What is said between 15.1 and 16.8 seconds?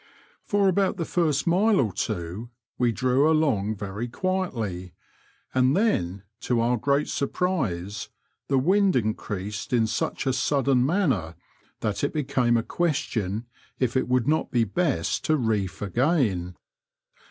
to reef again.